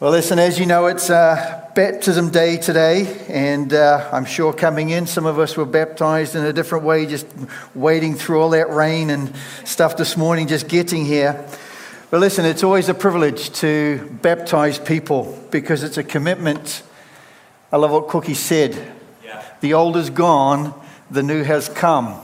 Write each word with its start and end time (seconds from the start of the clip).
Well, 0.00 0.10
listen, 0.10 0.40
as 0.40 0.58
you 0.58 0.66
know, 0.66 0.86
it's 0.86 1.08
uh, 1.08 1.70
baptism 1.76 2.30
day 2.30 2.56
today, 2.56 3.24
and 3.28 3.72
uh, 3.72 4.10
I'm 4.12 4.24
sure 4.24 4.52
coming 4.52 4.90
in, 4.90 5.06
some 5.06 5.24
of 5.24 5.38
us 5.38 5.56
were 5.56 5.64
baptized 5.64 6.34
in 6.34 6.44
a 6.44 6.52
different 6.52 6.84
way, 6.84 7.06
just 7.06 7.28
wading 7.76 8.16
through 8.16 8.42
all 8.42 8.50
that 8.50 8.70
rain 8.70 9.08
and 9.10 9.32
stuff 9.64 9.96
this 9.96 10.16
morning, 10.16 10.48
just 10.48 10.66
getting 10.66 11.04
here. 11.04 11.46
But 12.10 12.18
listen, 12.18 12.44
it's 12.44 12.64
always 12.64 12.88
a 12.88 12.94
privilege 12.94 13.52
to 13.60 14.18
baptize 14.20 14.80
people 14.80 15.40
because 15.52 15.84
it's 15.84 15.96
a 15.96 16.02
commitment. 16.02 16.82
I 17.70 17.76
love 17.76 17.92
what 17.92 18.08
Cookie 18.08 18.34
said 18.34 18.94
yeah. 19.24 19.44
the 19.60 19.74
old 19.74 19.96
is 19.96 20.10
gone, 20.10 20.74
the 21.08 21.22
new 21.22 21.44
has 21.44 21.68
come. 21.68 22.14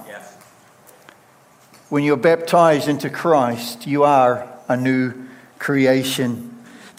When 1.89 2.03
you're 2.03 2.17
baptized 2.17 2.89
into 2.89 3.11
Christ, 3.11 3.87
you 3.87 4.03
are 4.03 4.49
a 4.69 4.77
new 4.77 5.15
creation. 5.61 6.50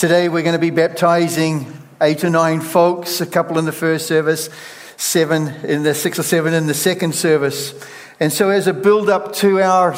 Today 0.02 0.30
we're 0.30 0.42
going 0.42 0.54
to 0.54 0.60
be 0.60 0.72
baptizing 0.72 1.72
eight 2.02 2.24
or 2.24 2.32
nine 2.32 2.60
folks, 2.60 3.22
a 3.22 3.26
couple 3.28 3.60
in 3.60 3.66
the 3.66 3.72
first 3.72 4.08
service, 4.08 4.50
seven 4.98 5.50
in 5.64 5.84
the 5.84 5.94
six 5.94 6.18
or 6.18 6.24
seven 6.24 6.56
in 6.56 6.66
the 6.66 6.74
second 6.74 7.14
service. 7.14 7.76
And 8.20 8.34
so, 8.34 8.50
as 8.50 8.66
a 8.66 8.74
build 8.74 9.12
up 9.12 9.32
to 9.34 9.62
our 9.62 9.96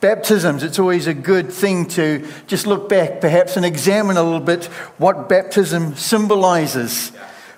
baptisms, 0.00 0.62
it's 0.62 0.78
always 0.78 1.08
a 1.08 1.14
good 1.14 1.52
thing 1.52 1.88
to 1.88 2.28
just 2.46 2.68
look 2.68 2.88
back, 2.88 3.20
perhaps, 3.20 3.56
and 3.56 3.66
examine 3.66 4.16
a 4.16 4.22
little 4.22 4.38
bit 4.38 4.66
what 4.98 5.28
baptism 5.28 5.96
symbolizes 5.96 7.10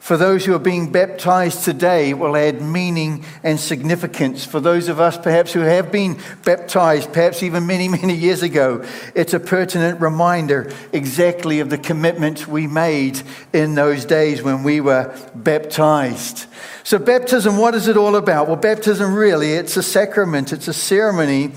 for 0.02 0.16
those 0.16 0.44
who 0.44 0.52
are 0.52 0.58
being 0.58 0.90
baptized 0.90 1.62
today 1.62 2.12
will 2.12 2.36
add 2.36 2.60
meaning 2.60 3.24
and 3.44 3.60
significance. 3.60 4.44
For 4.44 4.58
those 4.58 4.88
of 4.88 4.98
us 4.98 5.16
perhaps 5.16 5.52
who 5.52 5.60
have 5.60 5.92
been 5.92 6.18
baptized, 6.44 7.12
perhaps 7.12 7.40
even 7.44 7.68
many, 7.68 7.86
many 7.86 8.16
years 8.16 8.42
ago, 8.42 8.84
it's 9.14 9.32
a 9.32 9.38
pertinent 9.38 10.00
reminder 10.00 10.72
exactly 10.92 11.60
of 11.60 11.70
the 11.70 11.78
commitment 11.78 12.48
we 12.48 12.66
made 12.66 13.22
in 13.52 13.76
those 13.76 14.04
days 14.04 14.42
when 14.42 14.64
we 14.64 14.80
were 14.80 15.16
baptized. 15.36 16.46
So, 16.82 16.98
baptism, 16.98 17.56
what 17.56 17.76
is 17.76 17.86
it 17.86 17.96
all 17.96 18.16
about? 18.16 18.48
Well, 18.48 18.56
baptism 18.56 19.14
really, 19.14 19.52
it's 19.52 19.76
a 19.76 19.84
sacrament, 19.84 20.52
it's 20.52 20.66
a 20.66 20.74
ceremony 20.74 21.52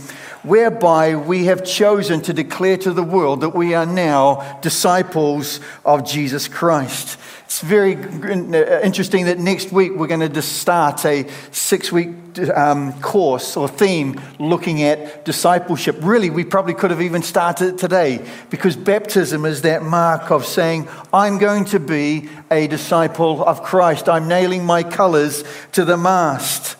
whereby 0.46 1.16
we 1.16 1.46
have 1.46 1.66
chosen 1.66 2.22
to 2.22 2.34
declare 2.34 2.78
to 2.78 2.94
the 2.94 3.04
world 3.04 3.42
that 3.42 3.50
we 3.50 3.74
are 3.74 3.86
now 3.86 4.60
disciples 4.62 5.60
of 5.84 6.06
Jesus 6.06 6.48
Christ. 6.48 7.18
It's 7.46 7.62
very 7.62 7.94
interesting 7.94 9.26
that 9.26 9.38
next 9.38 9.72
week 9.72 9.94
we're 9.94 10.08
going 10.08 10.32
to 10.32 10.42
start 10.42 11.06
a 11.06 11.28
six 11.52 11.92
week 11.92 12.10
um, 12.54 13.00
course 13.02 13.56
or 13.56 13.68
theme 13.68 14.20
looking 14.40 14.84
at 14.84 15.24
discipleship. 15.26 15.98
Really, 16.02 16.30
we 16.30 16.44
probably 16.44 16.74
could 16.74 16.92
have 16.92 17.02
even 17.02 17.22
started 17.22 17.76
it 17.76 17.78
today 17.78 18.26
because 18.50 18.76
baptism 18.76 19.46
is 19.46 19.62
that 19.62 19.84
mark 19.84 20.32
of 20.32 20.46
saying, 20.46 20.88
I'm 21.14 21.38
going 21.38 21.66
to 21.66 21.80
be 21.80 22.30
a 22.52 22.68
disciple 22.68 23.46
of 23.46 23.64
Christ. 23.64 24.10
I'm 24.10 24.28
nailing 24.28 24.66
my 24.66 24.84
colors 24.84 25.44
to 25.74 25.86
the 25.86 25.98
mast. 25.98 26.76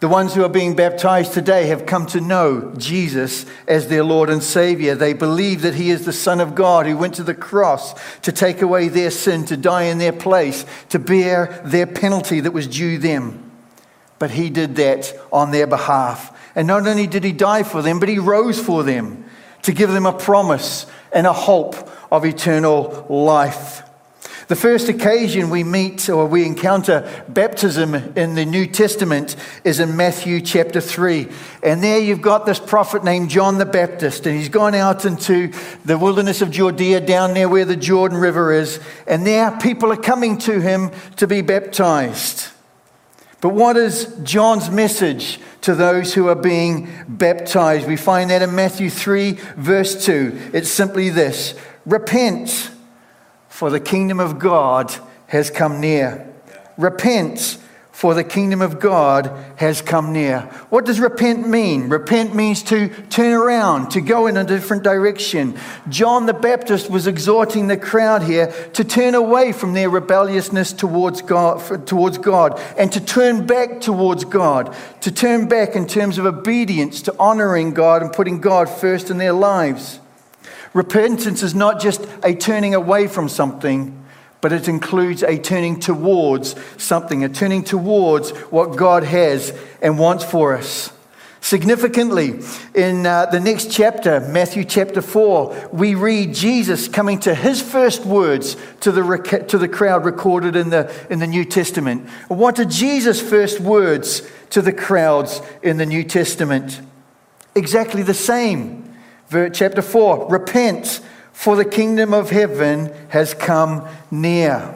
The 0.00 0.08
ones 0.08 0.34
who 0.34 0.42
are 0.44 0.48
being 0.48 0.74
baptized 0.74 1.34
today 1.34 1.66
have 1.66 1.84
come 1.84 2.06
to 2.06 2.22
know 2.22 2.72
Jesus 2.78 3.44
as 3.68 3.88
their 3.88 4.02
Lord 4.02 4.30
and 4.30 4.42
Savior. 4.42 4.94
They 4.94 5.12
believe 5.12 5.60
that 5.60 5.74
He 5.74 5.90
is 5.90 6.06
the 6.06 6.12
Son 6.12 6.40
of 6.40 6.54
God 6.54 6.86
who 6.86 6.96
went 6.96 7.14
to 7.16 7.22
the 7.22 7.34
cross 7.34 7.94
to 8.20 8.32
take 8.32 8.62
away 8.62 8.88
their 8.88 9.10
sin, 9.10 9.44
to 9.44 9.58
die 9.58 9.84
in 9.84 9.98
their 9.98 10.14
place, 10.14 10.64
to 10.88 10.98
bear 10.98 11.60
their 11.66 11.86
penalty 11.86 12.40
that 12.40 12.52
was 12.52 12.66
due 12.66 12.96
them. 12.96 13.50
But 14.18 14.30
He 14.30 14.48
did 14.48 14.76
that 14.76 15.14
on 15.30 15.50
their 15.50 15.66
behalf. 15.66 16.34
And 16.54 16.66
not 16.66 16.86
only 16.86 17.06
did 17.06 17.22
He 17.22 17.32
die 17.32 17.62
for 17.62 17.82
them, 17.82 18.00
but 18.00 18.08
He 18.08 18.18
rose 18.18 18.58
for 18.58 18.82
them 18.82 19.26
to 19.62 19.72
give 19.72 19.90
them 19.90 20.06
a 20.06 20.14
promise 20.14 20.86
and 21.12 21.26
a 21.26 21.32
hope 21.34 21.90
of 22.10 22.24
eternal 22.24 23.04
life. 23.10 23.82
The 24.50 24.56
first 24.56 24.88
occasion 24.88 25.48
we 25.48 25.62
meet 25.62 26.08
or 26.08 26.26
we 26.26 26.44
encounter 26.44 27.08
baptism 27.28 27.94
in 27.94 28.34
the 28.34 28.44
New 28.44 28.66
Testament 28.66 29.36
is 29.62 29.78
in 29.78 29.96
Matthew 29.96 30.40
chapter 30.40 30.80
3. 30.80 31.28
And 31.62 31.80
there 31.80 32.00
you've 32.00 32.20
got 32.20 32.46
this 32.46 32.58
prophet 32.58 33.04
named 33.04 33.30
John 33.30 33.58
the 33.58 33.64
Baptist, 33.64 34.26
and 34.26 34.36
he's 34.36 34.48
gone 34.48 34.74
out 34.74 35.04
into 35.04 35.52
the 35.84 35.96
wilderness 35.96 36.42
of 36.42 36.50
Judea, 36.50 37.00
down 37.00 37.34
there 37.34 37.48
where 37.48 37.64
the 37.64 37.76
Jordan 37.76 38.18
River 38.18 38.52
is. 38.52 38.80
And 39.06 39.24
there 39.24 39.56
people 39.58 39.92
are 39.92 39.96
coming 39.96 40.36
to 40.38 40.60
him 40.60 40.90
to 41.18 41.28
be 41.28 41.42
baptized. 41.42 42.48
But 43.40 43.50
what 43.50 43.76
is 43.76 44.12
John's 44.24 44.68
message 44.68 45.38
to 45.60 45.76
those 45.76 46.12
who 46.12 46.26
are 46.26 46.34
being 46.34 46.88
baptized? 47.08 47.86
We 47.86 47.96
find 47.96 48.30
that 48.30 48.42
in 48.42 48.56
Matthew 48.56 48.90
3, 48.90 49.30
verse 49.56 50.04
2. 50.04 50.50
It's 50.52 50.70
simply 50.70 51.08
this 51.08 51.54
Repent 51.86 52.72
for 53.60 53.68
the 53.68 53.78
kingdom 53.78 54.20
of 54.20 54.38
God 54.38 54.90
has 55.26 55.50
come 55.50 55.82
near. 55.82 56.26
Repent, 56.78 57.58
for 57.92 58.14
the 58.14 58.24
kingdom 58.24 58.62
of 58.62 58.80
God 58.80 59.30
has 59.56 59.82
come 59.82 60.14
near. 60.14 60.40
What 60.70 60.86
does 60.86 60.98
repent 60.98 61.46
mean? 61.46 61.90
Repent 61.90 62.34
means 62.34 62.62
to 62.62 62.88
turn 63.10 63.34
around, 63.34 63.90
to 63.90 64.00
go 64.00 64.28
in 64.28 64.38
a 64.38 64.44
different 64.44 64.82
direction. 64.82 65.58
John 65.90 66.24
the 66.24 66.32
Baptist 66.32 66.88
was 66.88 67.06
exhorting 67.06 67.66
the 67.66 67.76
crowd 67.76 68.22
here 68.22 68.46
to 68.72 68.82
turn 68.82 69.14
away 69.14 69.52
from 69.52 69.74
their 69.74 69.90
rebelliousness 69.90 70.72
towards 70.72 71.20
God, 71.20 71.86
towards 71.86 72.16
God 72.16 72.58
and 72.78 72.90
to 72.92 72.98
turn 72.98 73.46
back 73.46 73.82
towards 73.82 74.24
God, 74.24 74.74
to 75.02 75.12
turn 75.12 75.48
back 75.48 75.76
in 75.76 75.86
terms 75.86 76.16
of 76.16 76.24
obedience 76.24 77.02
to 77.02 77.14
honoring 77.18 77.74
God 77.74 78.00
and 78.00 78.10
putting 78.10 78.40
God 78.40 78.70
first 78.70 79.10
in 79.10 79.18
their 79.18 79.34
lives. 79.34 80.00
Repentance 80.72 81.42
is 81.42 81.54
not 81.54 81.80
just 81.80 82.06
a 82.22 82.34
turning 82.34 82.74
away 82.74 83.08
from 83.08 83.28
something, 83.28 83.96
but 84.40 84.52
it 84.52 84.68
includes 84.68 85.22
a 85.22 85.38
turning 85.38 85.80
towards 85.80 86.54
something, 86.78 87.24
a 87.24 87.28
turning 87.28 87.64
towards 87.64 88.30
what 88.50 88.76
God 88.76 89.02
has 89.04 89.56
and 89.82 89.98
wants 89.98 90.24
for 90.24 90.56
us. 90.56 90.92
Significantly, 91.42 92.38
in 92.74 93.06
uh, 93.06 93.26
the 93.26 93.40
next 93.40 93.72
chapter, 93.72 94.20
Matthew 94.20 94.62
chapter 94.62 95.00
4, 95.00 95.70
we 95.72 95.94
read 95.94 96.34
Jesus 96.34 96.86
coming 96.86 97.18
to 97.20 97.34
his 97.34 97.62
first 97.62 98.04
words 98.04 98.56
to 98.80 98.92
the, 98.92 99.02
rec- 99.02 99.48
to 99.48 99.56
the 99.56 99.68
crowd 99.68 100.04
recorded 100.04 100.54
in 100.54 100.68
the, 100.68 100.92
in 101.08 101.18
the 101.18 101.26
New 101.26 101.46
Testament. 101.46 102.08
What 102.28 102.58
are 102.58 102.66
Jesus' 102.66 103.22
first 103.22 103.58
words 103.58 104.22
to 104.50 104.60
the 104.60 104.72
crowds 104.72 105.40
in 105.62 105.78
the 105.78 105.86
New 105.86 106.04
Testament? 106.04 106.80
Exactly 107.54 108.02
the 108.02 108.14
same 108.14 108.79
chapter 109.30 109.82
4 109.82 110.28
Repent, 110.28 111.00
for 111.32 111.56
the 111.56 111.64
kingdom 111.64 112.12
of 112.12 112.30
heaven 112.30 112.92
has 113.08 113.32
come 113.32 113.88
near. 114.10 114.74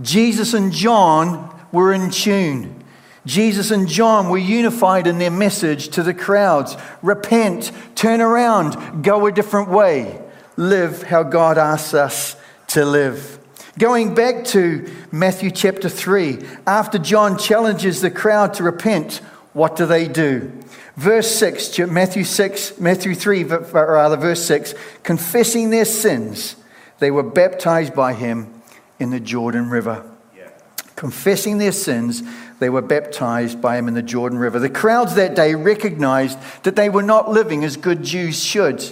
Jesus 0.00 0.54
and 0.54 0.72
John 0.72 1.54
were 1.72 1.92
in 1.92 2.10
tune. 2.10 2.82
Jesus 3.24 3.70
and 3.70 3.88
John 3.88 4.28
were 4.28 4.38
unified 4.38 5.06
in 5.06 5.18
their 5.18 5.30
message 5.30 5.88
to 5.90 6.02
the 6.02 6.14
crowds 6.14 6.76
repent, 7.02 7.70
turn 7.94 8.20
around, 8.20 9.04
go 9.04 9.26
a 9.26 9.32
different 9.32 9.68
way, 9.68 10.20
live 10.56 11.04
how 11.04 11.22
God 11.22 11.58
asks 11.58 11.94
us 11.94 12.36
to 12.68 12.84
live. 12.84 13.38
Going 13.78 14.14
back 14.14 14.44
to 14.46 14.90
Matthew 15.10 15.50
chapter 15.50 15.88
3, 15.88 16.38
after 16.66 16.98
John 16.98 17.38
challenges 17.38 18.00
the 18.00 18.10
crowd 18.10 18.54
to 18.54 18.62
repent, 18.62 19.18
what 19.52 19.76
do 19.76 19.86
they 19.86 20.08
do? 20.08 20.61
Verse 20.96 21.30
6, 21.36 21.78
Matthew 21.78 22.24
6, 22.24 22.78
Matthew 22.78 23.14
3, 23.14 23.44
rather, 23.44 24.16
verse 24.16 24.44
6, 24.44 24.74
confessing 25.02 25.70
their 25.70 25.86
sins, 25.86 26.56
they 26.98 27.10
were 27.10 27.22
baptized 27.22 27.94
by 27.94 28.12
him 28.12 28.62
in 28.98 29.10
the 29.10 29.20
Jordan 29.20 29.70
River. 29.70 30.04
Yeah. 30.36 30.50
Confessing 30.94 31.56
their 31.56 31.72
sins, 31.72 32.22
they 32.60 32.68
were 32.68 32.82
baptized 32.82 33.60
by 33.60 33.78
him 33.78 33.88
in 33.88 33.94
the 33.94 34.02
Jordan 34.02 34.38
River. 34.38 34.58
The 34.58 34.68
crowds 34.68 35.14
that 35.14 35.34
day 35.34 35.54
recognized 35.54 36.38
that 36.64 36.76
they 36.76 36.90
were 36.90 37.02
not 37.02 37.30
living 37.30 37.64
as 37.64 37.76
good 37.78 38.02
Jews 38.02 38.42
should. 38.42 38.84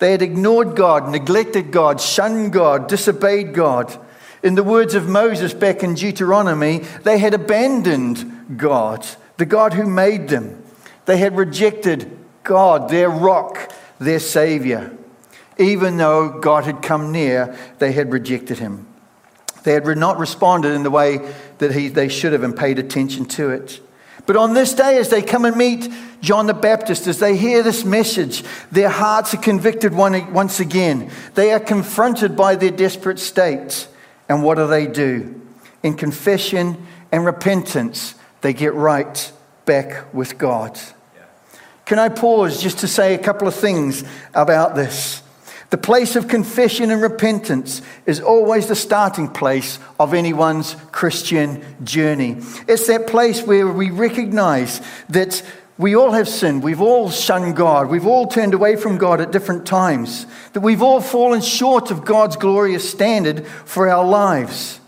They 0.00 0.10
had 0.10 0.22
ignored 0.22 0.74
God, 0.74 1.08
neglected 1.08 1.70
God, 1.70 2.00
shunned 2.00 2.52
God, 2.52 2.88
disobeyed 2.88 3.54
God. 3.54 3.96
In 4.42 4.56
the 4.56 4.64
words 4.64 4.94
of 4.94 5.08
Moses 5.08 5.54
back 5.54 5.84
in 5.84 5.94
Deuteronomy, 5.94 6.78
they 7.04 7.18
had 7.18 7.32
abandoned 7.32 8.58
God, 8.58 9.06
the 9.36 9.46
God 9.46 9.72
who 9.72 9.86
made 9.86 10.28
them. 10.28 10.63
They 11.06 11.18
had 11.18 11.36
rejected 11.36 12.18
God, 12.42 12.88
their 12.88 13.10
rock, 13.10 13.72
their 13.98 14.18
Savior. 14.18 14.96
Even 15.58 15.96
though 15.96 16.40
God 16.40 16.64
had 16.64 16.82
come 16.82 17.12
near, 17.12 17.56
they 17.78 17.92
had 17.92 18.12
rejected 18.12 18.58
him. 18.58 18.86
They 19.62 19.72
had 19.72 19.86
not 19.86 20.18
responded 20.18 20.72
in 20.72 20.82
the 20.82 20.90
way 20.90 21.20
that 21.58 21.72
he, 21.72 21.88
they 21.88 22.08
should 22.08 22.32
have 22.32 22.42
and 22.42 22.56
paid 22.56 22.78
attention 22.78 23.24
to 23.26 23.50
it. 23.50 23.80
But 24.26 24.36
on 24.36 24.54
this 24.54 24.72
day, 24.74 24.98
as 24.98 25.10
they 25.10 25.22
come 25.22 25.44
and 25.44 25.56
meet 25.56 25.88
John 26.20 26.46
the 26.46 26.54
Baptist, 26.54 27.06
as 27.06 27.18
they 27.18 27.36
hear 27.36 27.62
this 27.62 27.84
message, 27.84 28.42
their 28.72 28.88
hearts 28.88 29.34
are 29.34 29.38
convicted 29.38 29.94
once 29.94 30.60
again. 30.60 31.10
They 31.34 31.52
are 31.52 31.60
confronted 31.60 32.36
by 32.36 32.56
their 32.56 32.70
desperate 32.70 33.18
state. 33.18 33.86
And 34.28 34.42
what 34.42 34.56
do 34.56 34.66
they 34.66 34.86
do? 34.86 35.40
In 35.82 35.94
confession 35.94 36.86
and 37.12 37.26
repentance, 37.26 38.14
they 38.40 38.54
get 38.54 38.74
right 38.74 39.32
back 39.66 40.12
with 40.14 40.38
God. 40.38 40.78
Can 41.86 41.98
I 41.98 42.08
pause 42.08 42.62
just 42.62 42.78
to 42.78 42.88
say 42.88 43.14
a 43.14 43.18
couple 43.18 43.46
of 43.46 43.54
things 43.54 44.04
about 44.34 44.74
this? 44.74 45.22
The 45.70 45.78
place 45.78 46.14
of 46.14 46.28
confession 46.28 46.90
and 46.90 47.02
repentance 47.02 47.82
is 48.06 48.20
always 48.20 48.68
the 48.68 48.76
starting 48.76 49.28
place 49.28 49.78
of 49.98 50.14
anyone's 50.14 50.76
Christian 50.92 51.64
journey. 51.84 52.36
It's 52.68 52.86
that 52.86 53.06
place 53.08 53.42
where 53.42 53.66
we 53.66 53.90
recognize 53.90 54.80
that 55.08 55.42
we 55.76 55.96
all 55.96 56.12
have 56.12 56.28
sinned. 56.28 56.62
We've 56.62 56.80
all 56.80 57.10
shunned 57.10 57.56
God. 57.56 57.88
We've 57.88 58.06
all 58.06 58.28
turned 58.28 58.54
away 58.54 58.76
from 58.76 58.98
God 58.98 59.20
at 59.20 59.32
different 59.32 59.66
times. 59.66 60.26
That 60.52 60.60
we've 60.60 60.82
all 60.82 61.00
fallen 61.00 61.40
short 61.40 61.90
of 61.90 62.04
God's 62.04 62.36
glorious 62.36 62.88
standard 62.88 63.44
for 63.46 63.88
our 63.88 64.04
lives. 64.04 64.78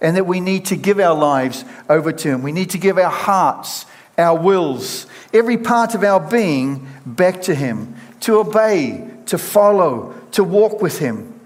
And 0.00 0.16
that 0.16 0.26
we 0.26 0.40
need 0.40 0.64
to 0.66 0.76
give 0.76 0.98
our 0.98 1.14
lives 1.14 1.64
over 1.88 2.10
to 2.10 2.28
Him. 2.28 2.42
We 2.42 2.50
need 2.50 2.70
to 2.70 2.78
give 2.78 2.98
our 2.98 3.10
hearts, 3.10 3.86
our 4.18 4.36
wills, 4.36 5.06
every 5.32 5.56
part 5.58 5.94
of 5.94 6.04
our 6.04 6.20
being 6.20 6.86
back 7.06 7.42
to 7.42 7.54
Him, 7.54 7.94
to 8.20 8.38
obey, 8.38 9.08
to 9.26 9.38
follow, 9.38 10.14
to 10.32 10.44
walk 10.44 10.82
with 10.82 10.98
Him. 10.98 11.40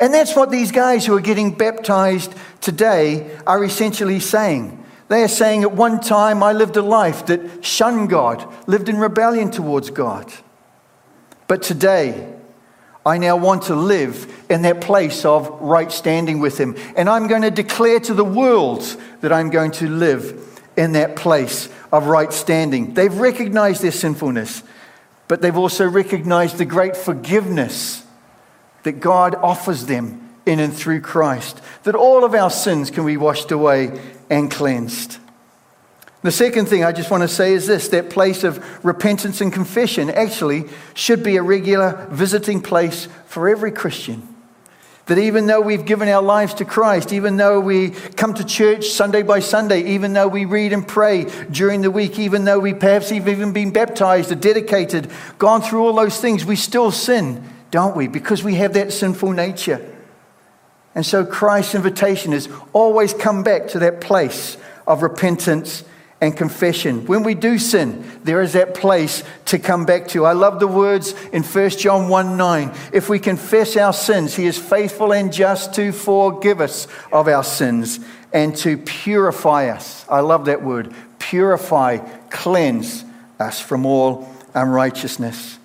And 0.00 0.12
that's 0.12 0.34
what 0.34 0.50
these 0.50 0.72
guys 0.72 1.06
who 1.06 1.16
are 1.16 1.20
getting 1.20 1.52
baptized 1.52 2.34
today 2.60 3.36
are 3.46 3.64
essentially 3.64 4.20
saying. 4.20 4.84
They 5.08 5.22
are 5.22 5.28
saying 5.28 5.62
at 5.62 5.72
one 5.72 6.00
time 6.00 6.42
I 6.42 6.52
lived 6.52 6.76
a 6.76 6.82
life 6.82 7.26
that 7.26 7.64
shunned 7.64 8.10
God, 8.10 8.46
lived 8.66 8.88
in 8.88 8.98
rebellion 8.98 9.50
towards 9.50 9.90
God. 9.90 10.32
But 11.46 11.62
today, 11.62 12.32
I 13.06 13.18
now 13.18 13.36
want 13.36 13.64
to 13.64 13.74
live 13.74 14.46
in 14.48 14.62
that 14.62 14.80
place 14.80 15.24
of 15.24 15.48
right 15.60 15.92
standing 15.92 16.40
with 16.40 16.58
Him. 16.58 16.74
And 16.96 17.08
I'm 17.08 17.26
going 17.26 17.42
to 17.42 17.50
declare 17.50 18.00
to 18.00 18.14
the 18.14 18.24
world 18.24 18.82
that 19.20 19.32
I'm 19.32 19.50
going 19.50 19.72
to 19.72 19.88
live 19.88 20.53
in 20.76 20.92
that 20.92 21.16
place 21.16 21.68
of 21.92 22.06
right 22.06 22.32
standing. 22.32 22.94
They've 22.94 23.14
recognized 23.14 23.82
their 23.82 23.92
sinfulness, 23.92 24.62
but 25.28 25.40
they've 25.40 25.56
also 25.56 25.88
recognized 25.88 26.58
the 26.58 26.64
great 26.64 26.96
forgiveness 26.96 28.04
that 28.82 29.00
God 29.00 29.34
offers 29.34 29.86
them 29.86 30.20
in 30.46 30.60
and 30.60 30.74
through 30.74 31.00
Christ, 31.00 31.60
that 31.84 31.94
all 31.94 32.24
of 32.24 32.34
our 32.34 32.50
sins 32.50 32.90
can 32.90 33.06
be 33.06 33.16
washed 33.16 33.50
away 33.50 33.98
and 34.28 34.50
cleansed. 34.50 35.18
The 36.22 36.32
second 36.32 36.66
thing 36.66 36.84
I 36.84 36.92
just 36.92 37.10
want 37.10 37.22
to 37.22 37.28
say 37.28 37.52
is 37.52 37.66
this 37.66 37.88
that 37.88 38.10
place 38.10 38.44
of 38.44 38.84
repentance 38.84 39.40
and 39.40 39.52
confession 39.52 40.08
actually 40.10 40.64
should 40.94 41.22
be 41.22 41.36
a 41.36 41.42
regular 41.42 42.08
visiting 42.10 42.62
place 42.62 43.08
for 43.26 43.48
every 43.48 43.70
Christian. 43.70 44.33
That 45.06 45.18
even 45.18 45.46
though 45.46 45.60
we've 45.60 45.84
given 45.84 46.08
our 46.08 46.22
lives 46.22 46.54
to 46.54 46.64
Christ, 46.64 47.12
even 47.12 47.36
though 47.36 47.60
we 47.60 47.90
come 47.90 48.32
to 48.34 48.44
church 48.44 48.86
Sunday 48.86 49.22
by 49.22 49.40
Sunday, 49.40 49.82
even 49.94 50.14
though 50.14 50.28
we 50.28 50.46
read 50.46 50.72
and 50.72 50.86
pray 50.86 51.24
during 51.50 51.82
the 51.82 51.90
week, 51.90 52.18
even 52.18 52.44
though 52.44 52.58
we 52.58 52.72
perhaps 52.72 53.10
have 53.10 53.28
even 53.28 53.52
been 53.52 53.70
baptized 53.70 54.32
or 54.32 54.36
dedicated, 54.36 55.10
gone 55.38 55.60
through 55.60 55.84
all 55.84 55.92
those 55.92 56.18
things, 56.18 56.46
we 56.46 56.56
still 56.56 56.90
sin, 56.90 57.44
don't 57.70 57.94
we? 57.94 58.08
Because 58.08 58.42
we 58.42 58.54
have 58.54 58.72
that 58.74 58.92
sinful 58.92 59.32
nature. 59.32 59.84
And 60.94 61.04
so 61.04 61.26
Christ's 61.26 61.74
invitation 61.74 62.32
is 62.32 62.48
always 62.72 63.12
come 63.12 63.42
back 63.42 63.68
to 63.68 63.80
that 63.80 64.00
place 64.00 64.56
of 64.86 65.02
repentance 65.02 65.84
and 66.24 66.34
confession. 66.34 67.04
When 67.04 67.22
we 67.22 67.34
do 67.34 67.58
sin, 67.58 68.02
there 68.24 68.40
is 68.40 68.54
that 68.54 68.74
place 68.74 69.22
to 69.46 69.58
come 69.58 69.84
back 69.84 70.08
to. 70.08 70.24
I 70.24 70.32
love 70.32 70.58
the 70.58 70.66
words 70.66 71.12
in 71.34 71.42
1 71.42 71.70
John 71.70 72.08
1 72.08 72.38
9. 72.38 72.74
If 72.94 73.10
we 73.10 73.18
confess 73.18 73.76
our 73.76 73.92
sins, 73.92 74.34
he 74.34 74.46
is 74.46 74.56
faithful 74.56 75.12
and 75.12 75.30
just 75.30 75.74
to 75.74 75.92
forgive 75.92 76.62
us 76.62 76.88
of 77.12 77.28
our 77.28 77.44
sins 77.44 78.00
and 78.32 78.56
to 78.56 78.78
purify 78.78 79.68
us. 79.68 80.06
I 80.08 80.20
love 80.20 80.46
that 80.46 80.62
word. 80.62 80.94
Purify, 81.18 81.98
cleanse 82.30 83.04
us 83.38 83.60
from 83.60 83.84
all 83.84 84.26
unrighteousness. 84.54 85.58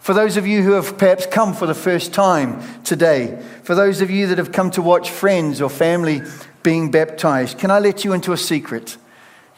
For 0.00 0.12
those 0.12 0.36
of 0.36 0.46
you 0.46 0.62
who 0.62 0.72
have 0.72 0.98
perhaps 0.98 1.24
come 1.24 1.54
for 1.54 1.64
the 1.64 1.72
first 1.72 2.12
time 2.12 2.62
today, 2.84 3.42
for 3.62 3.74
those 3.74 4.02
of 4.02 4.10
you 4.10 4.26
that 4.26 4.36
have 4.36 4.52
come 4.52 4.70
to 4.72 4.82
watch 4.82 5.10
friends 5.10 5.62
or 5.62 5.70
family 5.70 6.20
being 6.62 6.90
baptized, 6.90 7.56
can 7.56 7.70
I 7.70 7.78
let 7.78 8.04
you 8.04 8.12
into 8.12 8.34
a 8.34 8.36
secret? 8.36 8.98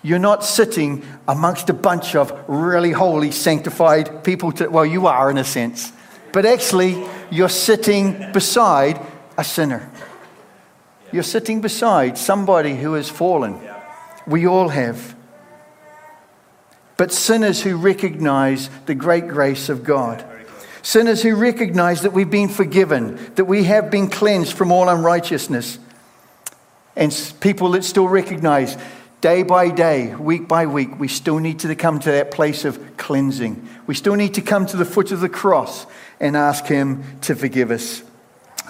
You're 0.07 0.21
not 0.21 0.45
sitting 0.45 1.05
amongst 1.27 1.69
a 1.69 1.73
bunch 1.73 2.15
of 2.15 2.33
really 2.47 2.93
holy, 2.93 3.33
sanctified 3.33 4.23
people. 4.23 4.53
To, 4.53 4.69
well, 4.69 4.87
you 4.87 5.09
are 5.09 5.33
in 5.33 5.37
a 5.37 5.43
sense. 5.43 5.93
But 6.33 6.47
actually, 6.47 7.05
you're 7.29 7.49
sitting 7.49 8.31
beside 8.31 9.05
a 9.37 9.43
sinner. 9.43 9.91
You're 11.11 11.25
sitting 11.25 11.61
beside 11.61 12.19
somebody 12.19 12.77
who 12.77 12.93
has 12.93 13.11
fallen. 13.11 13.59
We 14.29 14.47
all 14.47 14.69
have. 14.69 15.17
But 16.97 17.11
sinners 17.11 17.61
who 17.65 17.77
recognize 17.77 18.71
the 18.87 18.95
great 18.95 19.27
grace 19.27 19.69
of 19.69 19.83
God. 19.83 20.25
Sinners 20.83 21.25
who 21.25 21.35
recognize 21.35 22.03
that 22.03 22.13
we've 22.13 22.31
been 22.31 22.49
forgiven, 22.49 23.19
that 23.35 23.47
we 23.47 23.65
have 23.65 23.91
been 23.91 24.09
cleansed 24.09 24.57
from 24.57 24.71
all 24.71 24.89
unrighteousness. 24.89 25.81
And 26.95 27.13
people 27.41 27.73
that 27.73 27.83
still 27.83 28.07
recognize 28.07 28.77
day 29.21 29.43
by 29.43 29.71
day, 29.71 30.15
week 30.15 30.49
by 30.49 30.67
week, 30.67 30.99
we 30.99 31.09
still 31.09 31.39
need 31.39 31.59
to 31.61 31.75
come 31.75 31.99
to 32.01 32.11
that 32.11 32.31
place 32.31 32.65
of 32.65 32.97
cleansing. 32.97 33.69
We 33.87 33.95
still 33.95 34.15
need 34.15 34.35
to 34.35 34.43
come 34.43 34.67
to 34.67 34.77
the 34.77 34.85
foot 34.85 35.13
of 35.13 35.21
the 35.21 35.29
cross 35.29 35.87
and 36.21 36.37
ask 36.37 36.67
Him 36.67 37.03
to 37.23 37.35
forgive 37.35 37.71
us. 37.71 38.03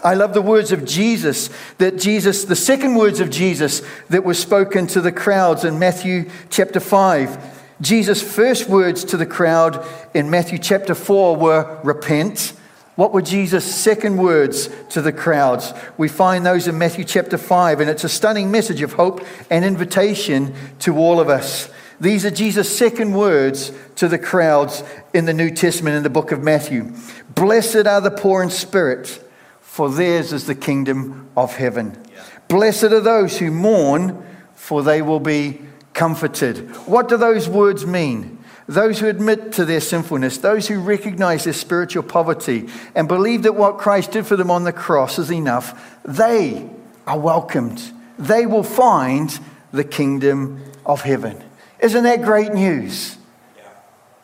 I 0.05 0.15
love 0.15 0.35
the 0.35 0.43
words 0.43 0.73
of 0.73 0.85
Jesus, 0.85 1.51
that 1.79 1.99
Jesus, 1.99 2.45
the 2.45 2.57
second 2.57 2.95
words 2.95 3.19
of 3.21 3.31
Jesus 3.31 3.83
that 4.09 4.25
were 4.25 4.35
spoken 4.35 4.87
to 4.89 5.01
the 5.01 5.13
crowds 5.13 5.65
in 5.65 5.79
Matthew 5.79 6.31
chapter 6.51 6.81
5. 6.81 7.65
Jesus' 7.81 8.23
first 8.23 8.69
words 8.69 9.05
to 9.05 9.17
the 9.17 9.27
crowd 9.27 9.85
in 10.15 10.31
Matthew 10.31 10.59
chapter 10.59 10.95
4 10.95 11.37
were 11.37 11.81
repent. 11.83 12.53
What 12.97 13.13
were 13.13 13.23
Jesus' 13.23 13.73
second 13.73 14.17
words 14.17 14.71
to 14.89 15.03
the 15.03 15.13
crowds? 15.13 15.75
We 15.99 16.09
find 16.09 16.45
those 16.45 16.67
in 16.67 16.79
Matthew 16.79 17.05
chapter 17.05 17.37
5, 17.37 17.81
and 17.81 17.91
it's 17.91 18.05
a 18.05 18.09
stunning 18.09 18.51
message 18.51 18.81
of 18.81 18.95
hope 18.95 19.25
and 19.51 19.67
invitation 19.67 20.55
to 20.81 20.97
all 20.97 21.21
of 21.21 21.29
us. 21.29 21.69
These 22.01 22.25
are 22.25 22.31
Jesus' 22.31 22.75
second 22.75 23.13
words 23.13 23.71
to 23.97 24.09
the 24.09 24.19
crowds 24.19 24.83
in 25.13 25.27
the 25.27 25.35
New 25.35 25.51
Testament 25.51 25.97
in 25.97 26.05
the 26.05 26.11
book 26.11 26.33
of 26.33 26.43
Matthew. 26.43 26.95
Blessed 27.35 27.87
are 27.87 28.01
the 28.01 28.11
poor 28.11 28.43
in 28.43 28.49
spirit, 28.49 29.23
for 29.61 29.91
theirs 29.91 30.33
is 30.33 30.47
the 30.47 30.55
kingdom 30.55 31.29
of 31.37 31.55
heaven. 31.55 32.03
Blessed 32.49 32.85
are 32.85 33.01
those 33.01 33.39
who 33.39 33.51
mourn, 33.51 34.25
for 34.55 34.83
they 34.83 35.03
will 35.03 35.21
be 35.21 35.61
comforted. 35.93 36.71
What 36.87 37.09
do 37.09 37.19
those 37.19 37.47
words 37.47 37.85
mean? 37.85 38.36
Those 38.69 38.99
who 38.99 39.07
admit 39.07 39.53
to 39.53 39.65
their 39.65 39.81
sinfulness, 39.81 40.39
those 40.39 40.67
who 40.67 40.81
recognize 40.81 41.45
their 41.45 41.53
spiritual 41.53 42.03
poverty 42.03 42.69
and 42.95 43.07
believe 43.07 43.45
that 43.45 43.55
what 43.55 43.79
Christ 43.79 44.11
did 44.11 44.27
for 44.27 44.37
them 44.37 44.51
on 44.51 44.65
the 44.65 44.73
cross 44.73 45.19
is 45.19 45.31
enough, 45.31 45.99
they 46.05 46.69
are 47.07 47.19
welcomed. 47.19 47.81
They 48.19 48.45
will 48.45 48.65
find 48.65 49.39
the 49.73 49.85
kingdom 49.85 50.63
of 50.85 51.03
heaven. 51.03 51.43
Isn't 51.79 52.05
that 52.05 52.23
great 52.23 52.53
news? 52.53 53.17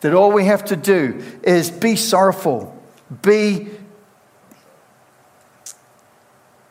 That 0.01 0.15
all 0.15 0.33
we 0.33 0.47
have 0.47 0.65
to 0.67 0.77
do 0.77 1.23
is 1.45 1.71
be 1.71 1.95
sorrowful, 1.95 2.77
be, 3.23 3.69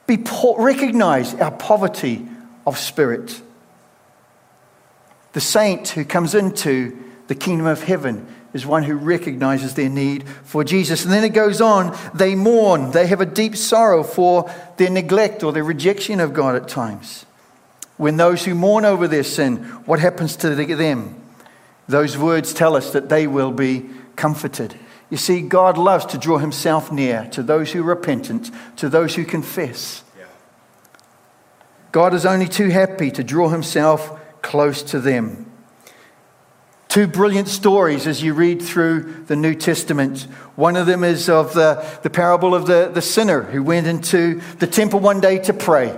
be 0.05 0.17
poor, 0.17 0.62
recognize 0.62 1.34
our 1.36 1.51
poverty 1.51 2.27
of 2.67 2.77
spirit 2.77 3.41
the 5.34 5.41
saint 5.41 5.89
who 5.89 6.03
comes 6.03 6.36
into 6.36 6.98
the 7.31 7.35
kingdom 7.35 7.65
of 7.65 7.81
heaven 7.81 8.27
is 8.51 8.65
one 8.65 8.83
who 8.83 8.93
recognizes 8.93 9.73
their 9.73 9.88
need 9.88 10.27
for 10.43 10.65
Jesus. 10.65 11.05
And 11.05 11.13
then 11.13 11.23
it 11.23 11.29
goes 11.29 11.61
on, 11.61 11.97
they 12.13 12.35
mourn, 12.35 12.91
they 12.91 13.07
have 13.07 13.21
a 13.21 13.25
deep 13.25 13.55
sorrow 13.55 14.03
for 14.03 14.53
their 14.75 14.89
neglect 14.89 15.41
or 15.41 15.53
their 15.53 15.63
rejection 15.63 16.19
of 16.19 16.33
God 16.33 16.57
at 16.57 16.67
times. 16.67 17.25
When 17.95 18.17
those 18.17 18.43
who 18.43 18.53
mourn 18.53 18.83
over 18.83 19.07
their 19.07 19.23
sin, 19.23 19.63
what 19.85 20.01
happens 20.01 20.35
to 20.35 20.53
them? 20.53 21.15
Those 21.88 22.17
words 22.17 22.53
tell 22.53 22.75
us 22.75 22.91
that 22.91 23.07
they 23.07 23.27
will 23.27 23.53
be 23.53 23.89
comforted. 24.17 24.77
You 25.09 25.15
see, 25.15 25.39
God 25.39 25.77
loves 25.77 26.07
to 26.07 26.17
draw 26.17 26.38
himself 26.38 26.91
near 26.91 27.29
to 27.31 27.41
those 27.41 27.71
who 27.71 27.79
are 27.79 27.95
repentant, 27.95 28.51
to 28.75 28.89
those 28.89 29.15
who 29.15 29.23
confess. 29.23 30.03
God 31.93 32.13
is 32.13 32.25
only 32.25 32.50
too 32.50 32.71
happy 32.71 33.09
to 33.11 33.23
draw 33.23 33.47
himself 33.47 34.19
close 34.41 34.83
to 34.83 35.00
them. 35.00 35.50
Two 36.91 37.07
brilliant 37.07 37.48
stories 37.48 38.05
as 38.05 38.21
you 38.21 38.33
read 38.33 38.62
through 38.62 39.24
the 39.27 39.36
New 39.38 39.55
Testament. 39.55 40.24
One 40.57 40.75
of 40.75 40.88
them 40.88 41.05
is 41.05 41.29
of 41.29 41.53
the, 41.53 41.86
the 42.03 42.10
parable 42.10 42.53
of 42.53 42.65
the, 42.65 42.91
the 42.93 43.01
sinner 43.01 43.43
who 43.43 43.63
went 43.63 43.88
into 43.88 44.41
the 44.60 44.67
temple 44.67 45.00
one 45.00 45.21
day 45.21 45.38
to 45.38 45.53
pray. 45.53 45.98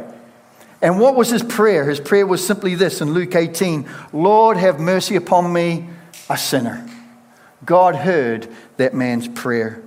And 0.83 0.99
what 0.99 1.15
was 1.15 1.31
his 1.31 1.41
prayer? 1.41 1.89
His 1.89 1.99
prayer 1.99 2.27
was 2.27 2.45
simply 2.45 2.75
this 2.75 3.01
in 3.01 3.11
Luke 3.11 3.33
18 3.33 3.89
Lord, 4.13 4.57
have 4.57 4.79
mercy 4.79 5.15
upon 5.15 5.51
me, 5.51 5.89
a 6.29 6.37
sinner. 6.37 6.87
God 7.65 7.95
heard 7.95 8.47
that 8.77 8.93
man's 8.93 9.27
prayer. 9.27 9.81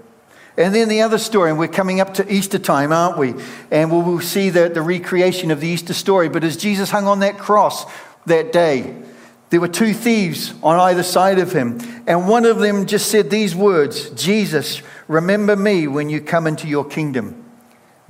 And 0.58 0.74
then 0.74 0.88
the 0.88 1.02
other 1.02 1.18
story, 1.18 1.50
and 1.50 1.58
we're 1.60 1.68
coming 1.68 2.00
up 2.00 2.14
to 2.14 2.28
Easter 2.34 2.58
time, 2.58 2.90
aren't 2.90 3.16
we? 3.16 3.34
And 3.70 3.92
we'll 3.92 4.18
see 4.18 4.50
the, 4.50 4.70
the 4.70 4.82
recreation 4.82 5.52
of 5.52 5.60
the 5.60 5.68
Easter 5.68 5.94
story. 5.94 6.28
But 6.28 6.42
as 6.42 6.56
Jesus 6.56 6.90
hung 6.90 7.06
on 7.06 7.20
that 7.20 7.38
cross 7.38 7.86
that 8.24 8.52
day. 8.52 9.04
There 9.50 9.60
were 9.60 9.68
two 9.68 9.94
thieves 9.94 10.54
on 10.62 10.80
either 10.80 11.02
side 11.02 11.38
of 11.38 11.52
him, 11.52 11.78
and 12.06 12.28
one 12.28 12.44
of 12.44 12.58
them 12.58 12.86
just 12.86 13.10
said 13.10 13.30
these 13.30 13.54
words 13.54 14.10
Jesus, 14.10 14.82
Remember 15.08 15.54
me 15.54 15.86
when 15.86 16.10
you 16.10 16.20
come 16.20 16.46
into 16.46 16.66
your 16.66 16.84
kingdom. 16.84 17.44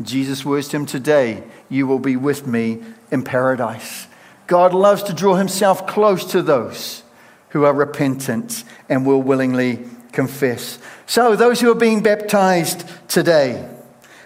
Jesus' 0.02 0.44
words 0.44 0.68
to 0.68 0.76
him 0.76 0.86
today 0.86 1.42
You 1.68 1.86
will 1.86 1.98
be 1.98 2.16
with 2.16 2.46
me 2.46 2.82
in 3.10 3.22
paradise. 3.22 4.06
God 4.46 4.72
loves 4.72 5.02
to 5.04 5.12
draw 5.12 5.34
himself 5.34 5.86
close 5.86 6.24
to 6.30 6.40
those 6.40 7.02
who 7.50 7.64
are 7.64 7.74
repentant 7.74 8.64
and 8.88 9.04
will 9.04 9.22
willingly 9.22 9.84
confess. 10.12 10.78
So, 11.06 11.36
those 11.36 11.60
who 11.60 11.70
are 11.70 11.74
being 11.74 12.02
baptized 12.02 12.88
today 13.08 13.68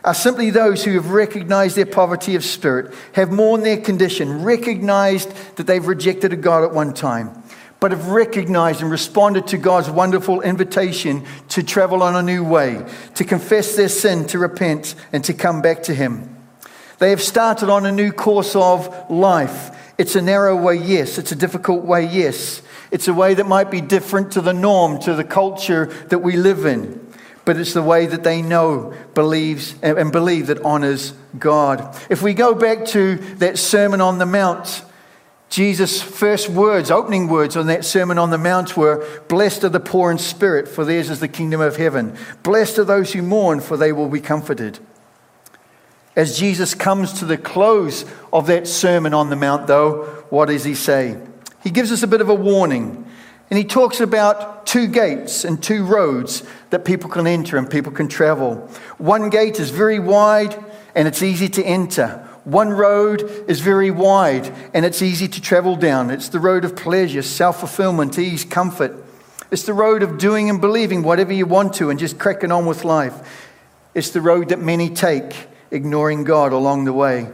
are 0.05 0.15
simply 0.15 0.51
those 0.51 0.85
who 0.85 0.93
have 0.93 1.11
recognized 1.11 1.77
their 1.77 1.87
poverty 1.87 2.35
of 2.35 2.45
spirit, 2.45 2.95
have 3.13 3.31
mourned 3.31 3.65
their 3.65 3.81
condition, 3.81 4.43
recognized 4.43 5.31
that 5.57 5.67
they've 5.67 5.87
rejected 5.87 6.33
a 6.33 6.37
God 6.37 6.65
at 6.65 6.73
one 6.73 6.95
time, 6.95 7.43
but 7.81 7.91
have 7.91 8.09
recognized 8.09 8.81
and 8.81 8.91
responded 8.91 9.47
to 9.49 9.59
God's 9.59 9.91
wonderful 9.91 10.41
invitation 10.43 11.25
to 11.49 11.63
travel 11.63 12.03
on 12.03 12.17
a 12.17 12.23
new 12.23 12.45
way, 12.45 12.85
to 13.15 13.25
confess 13.25 13.77
their 13.77 13.89
sin, 13.89 14.27
to 14.29 14.39
repent, 14.39 14.95
and 15.13 15.25
to 15.25 15.35
come 15.35 15.61
back 15.61 15.83
to 15.85 15.95
Him. 15.95 16.37
They 16.99 17.11
have 17.11 17.23
started 17.23 17.71
on 17.71 17.87
a 17.87 17.93
new 17.93 18.13
course 18.13 18.55
of 18.55 19.11
life. 19.11 19.77
It's 19.97 20.17
a 20.17 20.23
narrow 20.23 20.57
way, 20.57 20.77
yes. 20.77 21.19
It's 21.19 21.33
a 21.33 21.37
difficult 21.37 21.85
way, 21.85 22.07
yes. 22.07 22.63
It's 22.91 23.09
a 23.09 23.15
way 23.15 23.35
that 23.35 23.47
might 23.47 23.71
be 23.71 23.81
different 23.81 24.33
to 24.33 24.41
the 24.41 24.53
norm, 24.53 24.99
to 25.01 25.15
the 25.15 25.25
culture 25.25 25.87
that 26.09 26.19
we 26.19 26.37
live 26.37 26.67
in. 26.67 27.10
But 27.51 27.59
it's 27.59 27.75
the 27.75 27.83
way 27.83 28.07
that 28.07 28.23
they 28.23 28.43
know, 28.43 28.95
believes, 29.13 29.75
and 29.83 30.13
believe 30.13 30.47
that 30.47 30.65
honors 30.65 31.15
God. 31.37 32.01
If 32.09 32.23
we 32.23 32.33
go 32.33 32.55
back 32.55 32.85
to 32.91 33.17
that 33.39 33.59
Sermon 33.59 34.01
on 34.01 34.19
the 34.19 34.25
Mount, 34.25 34.85
Jesus' 35.49 36.01
first 36.01 36.49
words, 36.49 36.93
opening 36.93 37.27
words 37.27 37.57
on 37.57 37.67
that 37.67 37.85
Sermon 37.85 38.19
on 38.19 38.31
the 38.31 38.39
Mount 38.39 38.77
were 38.77 39.05
Blessed 39.27 39.65
are 39.65 39.69
the 39.69 39.81
poor 39.81 40.13
in 40.13 40.19
spirit, 40.19 40.69
for 40.69 40.85
theirs 40.85 41.11
is 41.11 41.19
the 41.19 41.27
kingdom 41.27 41.61
of 41.61 41.75
heaven. 41.75 42.17
Blessed 42.45 42.79
are 42.79 42.85
those 42.85 43.15
who 43.15 43.21
mourn, 43.21 43.59
for 43.59 43.77
they 43.77 43.91
will 43.91 44.09
be 44.09 44.21
comforted. 44.21 44.79
As 46.15 46.39
Jesus 46.39 46.73
comes 46.77 47.15
to 47.15 47.25
the 47.25 47.37
close 47.37 48.05
of 48.33 48.47
that 48.47 48.69
Sermon 48.69 49.13
on 49.13 49.29
the 49.29 49.35
Mount, 49.35 49.67
though, 49.67 50.05
what 50.31 50.47
does 50.47 50.63
he 50.63 50.77
say? 50.77 51.21
He 51.65 51.71
gives 51.71 51.91
us 51.91 52.05
a 52.05 52.07
bit 52.07 52.21
of 52.21 52.29
a 52.29 52.33
warning. 52.35 53.07
And 53.51 53.59
he 53.59 53.65
talks 53.65 53.99
about 53.99 54.65
two 54.65 54.87
gates 54.87 55.45
and 55.45 55.61
two 55.61 55.85
roads 55.85 56.45
that 56.71 56.85
people 56.85 57.11
can 57.11 57.27
enter 57.27 57.57
and 57.57 57.69
people 57.69 57.93
can 57.93 58.09
travel. 58.09 58.57
One 58.99 59.31
gate 59.31 59.61
is 59.61 59.71
very 59.71 59.99
wide 59.99 60.57
and 60.95 61.07
it's 61.07 61.23
easy 61.23 61.49
to 61.51 61.65
enter. 61.65 62.27
One 62.45 62.71
road 62.71 63.23
is 63.49 63.61
very 63.61 63.91
wide 63.91 64.53
and 64.73 64.85
it's 64.85 65.03
easy 65.03 65.29
to 65.29 65.41
travel 65.41 65.77
down. 65.77 66.11
It's 66.11 66.29
the 66.29 66.41
road 66.41 66.65
of 66.65 66.77
pleasure, 66.77 67.23
self 67.23 67.61
fulfillment, 67.61 68.19
ease, 68.19 68.45
comfort. 68.45 69.05
It's 69.51 69.65
the 69.65 69.75
road 69.75 70.03
of 70.03 70.19
doing 70.19 70.49
and 70.49 70.61
believing 70.61 71.03
whatever 71.03 71.33
you 71.33 71.45
want 71.45 71.75
to 71.75 71.91
and 71.91 71.99
just 71.99 72.19
cracking 72.19 72.53
on 72.53 72.67
with 72.67 72.85
life. 72.85 73.49
It's 73.95 74.11
the 74.11 74.21
road 74.21 74.51
that 74.51 74.61
many 74.61 74.89
take, 74.89 75.35
ignoring 75.71 76.25
God 76.25 76.53
along 76.53 76.85
the 76.85 76.93
way. 76.93 77.29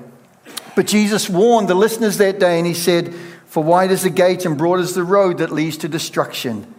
But 0.75 0.87
Jesus 0.87 1.29
warned 1.29 1.69
the 1.69 1.75
listeners 1.75 2.19
that 2.19 2.39
day 2.39 2.59
and 2.59 2.67
he 2.67 2.75
said, 2.75 3.15
for 3.57 3.63
wide 3.63 3.91
is 3.91 4.03
the 4.03 4.11
gate 4.11 4.45
and 4.45 4.59
broad 4.59 4.81
is 4.81 4.95
the 4.95 5.03
road 5.03 5.39
that 5.39 5.51
leads 5.51 5.79
to 5.79 5.89
destruction, 5.89 6.75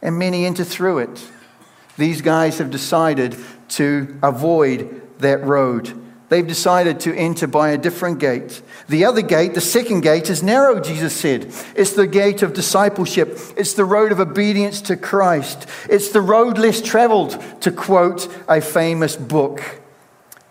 and 0.00 0.18
many 0.18 0.46
enter 0.46 0.64
through 0.64 1.00
it. 1.00 1.30
These 1.98 2.22
guys 2.22 2.58
have 2.58 2.70
decided 2.70 3.36
to 3.70 4.18
avoid 4.22 5.18
that 5.18 5.44
road. 5.44 5.98
They've 6.28 6.46
decided 6.46 7.00
to 7.00 7.14
enter 7.14 7.46
by 7.46 7.70
a 7.70 7.78
different 7.78 8.18
gate. 8.18 8.62
The 8.88 9.04
other 9.04 9.20
gate, 9.20 9.52
the 9.52 9.60
second 9.60 10.00
gate, 10.00 10.30
is 10.30 10.42
narrow, 10.42 10.80
Jesus 10.80 11.14
said. 11.14 11.52
It's 11.76 11.92
the 11.92 12.06
gate 12.06 12.42
of 12.42 12.54
discipleship. 12.54 13.38
It's 13.54 13.74
the 13.74 13.84
road 13.84 14.12
of 14.12 14.20
obedience 14.20 14.80
to 14.82 14.96
Christ. 14.96 15.68
It's 15.90 16.08
the 16.08 16.22
road 16.22 16.56
less 16.56 16.80
traveled, 16.80 17.38
to 17.60 17.70
quote 17.70 18.34
a 18.48 18.62
famous 18.62 19.14
book. 19.14 19.62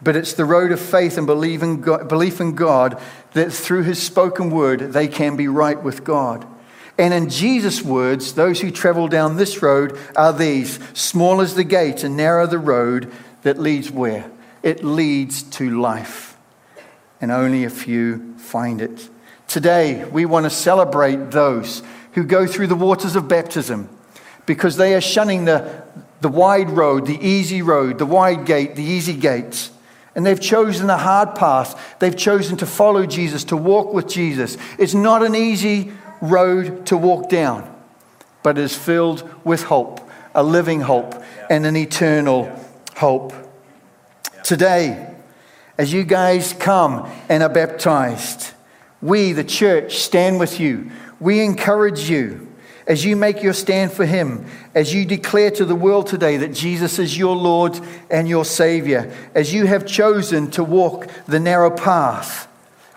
But 0.03 0.15
it's 0.15 0.33
the 0.33 0.45
road 0.45 0.71
of 0.71 0.79
faith 0.79 1.17
and 1.17 1.25
belief 1.25 1.61
in 1.63 2.55
God, 2.55 3.01
that 3.33 3.51
through 3.51 3.83
his 3.83 4.01
spoken 4.01 4.51
word 4.51 4.93
they 4.93 5.07
can 5.07 5.35
be 5.35 5.47
right 5.47 5.81
with 5.81 6.03
God. 6.03 6.45
And 6.97 7.13
in 7.13 7.29
Jesus' 7.29 7.81
words, 7.81 8.33
those 8.33 8.61
who 8.61 8.71
travel 8.71 9.07
down 9.07 9.37
this 9.37 9.61
road 9.61 9.97
are 10.15 10.33
these 10.33 10.79
small 10.93 11.41
is 11.41 11.55
the 11.55 11.63
gate 11.63 12.03
and 12.03 12.17
narrow 12.17 12.45
the 12.45 12.59
road 12.59 13.11
that 13.43 13.59
leads 13.59 13.89
where? 13.89 14.29
It 14.61 14.83
leads 14.83 15.43
to 15.43 15.79
life. 15.79 16.37
And 17.19 17.31
only 17.31 17.63
a 17.63 17.69
few 17.69 18.35
find 18.37 18.81
it. 18.81 19.09
Today, 19.47 20.05
we 20.05 20.25
want 20.25 20.45
to 20.45 20.49
celebrate 20.49 21.31
those 21.31 21.83
who 22.13 22.23
go 22.23 22.45
through 22.45 22.67
the 22.67 22.75
waters 22.75 23.15
of 23.15 23.27
baptism 23.27 23.89
because 24.45 24.77
they 24.77 24.93
are 24.93 25.01
shunning 25.01 25.45
the, 25.45 25.83
the 26.21 26.29
wide 26.29 26.69
road, 26.69 27.05
the 27.05 27.19
easy 27.25 27.61
road, 27.61 27.97
the 27.99 28.05
wide 28.05 28.45
gate, 28.45 28.75
the 28.75 28.83
easy 28.83 29.13
gates 29.13 29.71
and 30.15 30.25
they've 30.25 30.41
chosen 30.41 30.87
the 30.87 30.97
hard 30.97 31.35
path. 31.35 31.95
They've 31.99 32.15
chosen 32.15 32.57
to 32.57 32.65
follow 32.65 33.05
Jesus, 33.05 33.45
to 33.45 33.57
walk 33.57 33.93
with 33.93 34.07
Jesus. 34.07 34.57
It's 34.77 34.93
not 34.93 35.23
an 35.23 35.35
easy 35.35 35.91
road 36.21 36.85
to 36.87 36.97
walk 36.97 37.29
down, 37.29 37.73
but 38.43 38.57
is 38.57 38.75
filled 38.75 39.29
with 39.43 39.63
hope, 39.63 39.99
a 40.33 40.43
living 40.43 40.81
hope, 40.81 41.21
and 41.49 41.65
an 41.65 41.75
eternal 41.75 42.51
hope. 42.95 43.33
Today, 44.43 45.15
as 45.77 45.91
you 45.91 46.03
guys 46.03 46.53
come 46.53 47.11
and 47.29 47.41
are 47.41 47.49
baptized, 47.49 48.53
we, 49.01 49.33
the 49.33 49.43
church, 49.43 49.97
stand 49.97 50.39
with 50.39 50.59
you. 50.59 50.91
We 51.19 51.43
encourage 51.43 52.09
you 52.09 52.47
as 52.87 53.05
you 53.05 53.15
make 53.15 53.41
your 53.41 53.53
stand 53.53 53.91
for 53.91 54.05
Him, 54.05 54.45
as 54.75 54.93
you 54.93 55.05
declare 55.05 55.51
to 55.51 55.65
the 55.65 55.75
world 55.75 56.07
today 56.07 56.37
that 56.37 56.53
Jesus 56.53 56.99
is 56.99 57.17
your 57.17 57.35
Lord 57.35 57.79
and 58.09 58.27
your 58.27 58.45
Savior, 58.45 59.15
as 59.33 59.53
you 59.53 59.65
have 59.65 59.85
chosen 59.85 60.51
to 60.51 60.63
walk 60.63 61.07
the 61.25 61.39
narrow 61.39 61.71
path, 61.71 62.47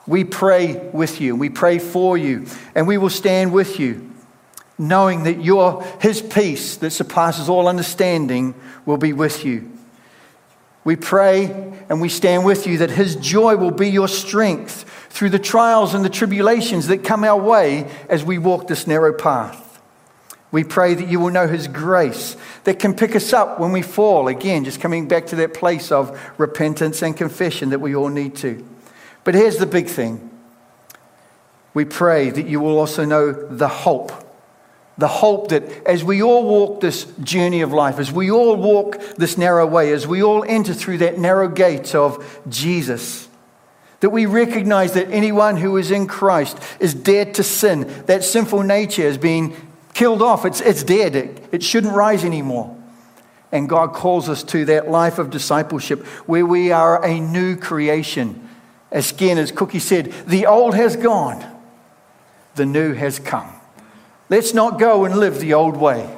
we 0.06 0.24
pray 0.24 0.90
with 0.92 1.20
you, 1.20 1.34
we 1.34 1.48
pray 1.48 1.78
for 1.78 2.18
you, 2.18 2.46
and 2.74 2.86
we 2.86 2.98
will 2.98 3.10
stand 3.10 3.52
with 3.52 3.80
you, 3.80 4.10
knowing 4.78 5.22
that 5.24 5.42
your, 5.42 5.82
His 6.00 6.20
peace 6.20 6.76
that 6.78 6.90
surpasses 6.90 7.48
all 7.48 7.68
understanding 7.68 8.54
will 8.84 8.98
be 8.98 9.12
with 9.12 9.44
you. 9.44 9.70
We 10.84 10.96
pray 10.96 11.44
and 11.88 12.02
we 12.02 12.10
stand 12.10 12.44
with 12.44 12.66
you 12.66 12.78
that 12.78 12.90
His 12.90 13.16
joy 13.16 13.56
will 13.56 13.70
be 13.70 13.88
your 13.88 14.08
strength 14.08 14.84
through 15.08 15.30
the 15.30 15.38
trials 15.38 15.94
and 15.94 16.04
the 16.04 16.10
tribulations 16.10 16.88
that 16.88 17.04
come 17.04 17.24
our 17.24 17.40
way 17.40 17.90
as 18.10 18.22
we 18.24 18.36
walk 18.36 18.68
this 18.68 18.86
narrow 18.86 19.14
path. 19.14 19.80
We 20.52 20.62
pray 20.62 20.94
that 20.94 21.08
you 21.08 21.18
will 21.18 21.30
know 21.30 21.48
His 21.48 21.66
grace 21.66 22.36
that 22.64 22.78
can 22.78 22.94
pick 22.94 23.16
us 23.16 23.32
up 23.32 23.58
when 23.58 23.72
we 23.72 23.80
fall. 23.80 24.28
Again, 24.28 24.64
just 24.64 24.80
coming 24.80 25.08
back 25.08 25.26
to 25.28 25.36
that 25.36 25.54
place 25.54 25.90
of 25.90 26.20
repentance 26.36 27.00
and 27.00 27.16
confession 27.16 27.70
that 27.70 27.80
we 27.80 27.96
all 27.96 28.10
need 28.10 28.36
to. 28.36 28.62
But 29.24 29.34
here's 29.34 29.56
the 29.56 29.66
big 29.66 29.88
thing 29.88 30.30
we 31.72 31.84
pray 31.84 32.30
that 32.30 32.46
you 32.46 32.60
will 32.60 32.78
also 32.78 33.04
know 33.04 33.32
the 33.32 33.68
hope. 33.68 34.12
The 34.96 35.08
hope 35.08 35.48
that 35.48 35.64
as 35.88 36.04
we 36.04 36.22
all 36.22 36.44
walk 36.44 36.80
this 36.80 37.04
journey 37.20 37.62
of 37.62 37.72
life, 37.72 37.98
as 37.98 38.12
we 38.12 38.30
all 38.30 38.54
walk 38.54 39.00
this 39.16 39.36
narrow 39.36 39.66
way, 39.66 39.92
as 39.92 40.06
we 40.06 40.22
all 40.22 40.44
enter 40.44 40.72
through 40.72 40.98
that 40.98 41.18
narrow 41.18 41.48
gate 41.48 41.96
of 41.96 42.40
Jesus, 42.48 43.28
that 43.98 44.10
we 44.10 44.26
recognize 44.26 44.92
that 44.92 45.10
anyone 45.10 45.56
who 45.56 45.76
is 45.78 45.90
in 45.90 46.06
Christ 46.06 46.58
is 46.78 46.94
dead 46.94 47.34
to 47.34 47.42
sin. 47.42 47.90
That 48.06 48.22
sinful 48.22 48.62
nature 48.62 49.02
has 49.02 49.18
been 49.18 49.56
killed 49.94 50.22
off. 50.22 50.44
It's, 50.44 50.60
it's 50.60 50.84
dead. 50.84 51.16
It, 51.16 51.48
it 51.50 51.62
shouldn't 51.62 51.94
rise 51.94 52.24
anymore. 52.24 52.76
And 53.50 53.68
God 53.68 53.94
calls 53.94 54.28
us 54.28 54.44
to 54.44 54.64
that 54.66 54.90
life 54.90 55.18
of 55.18 55.30
discipleship 55.30 56.04
where 56.26 56.44
we 56.44 56.70
are 56.70 57.04
a 57.04 57.18
new 57.18 57.56
creation. 57.56 58.43
Again, 58.94 59.38
as 59.38 59.50
Cookie 59.50 59.80
said, 59.80 60.12
the 60.26 60.46
old 60.46 60.74
has 60.74 60.96
gone, 60.96 61.44
the 62.54 62.64
new 62.64 62.94
has 62.94 63.18
come. 63.18 63.50
Let's 64.30 64.54
not 64.54 64.78
go 64.78 65.04
and 65.04 65.16
live 65.16 65.40
the 65.40 65.52
old 65.54 65.76
way. 65.76 66.08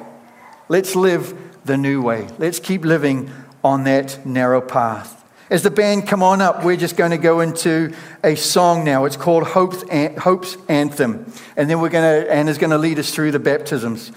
Let's 0.69 0.95
live 0.95 1.37
the 1.65 1.75
new 1.75 2.01
way. 2.01 2.27
Let's 2.37 2.59
keep 2.59 2.85
living 2.85 3.31
on 3.63 3.83
that 3.85 4.25
narrow 4.25 4.61
path. 4.61 5.15
As 5.49 5.63
the 5.63 5.71
band 5.71 6.07
come 6.07 6.21
on 6.21 6.41
up, 6.41 6.63
we're 6.63 6.77
just 6.77 6.97
going 6.97 7.11
to 7.11 7.17
go 7.17 7.39
into 7.39 7.93
a 8.23 8.35
song 8.35 8.83
now. 8.83 9.05
It's 9.05 9.17
called 9.17 9.43
Hope's, 9.43 9.83
Hope's 10.19 10.57
Anthem. 10.67 11.31
And 11.55 11.69
then 11.69 11.79
we're 11.81 11.89
going 11.89 12.23
to, 12.23 12.31
Anna's 12.31 12.57
going 12.57 12.71
to 12.71 12.77
lead 12.77 12.99
us 12.99 13.11
through 13.11 13.31
the 13.31 13.39
baptisms. 13.39 14.11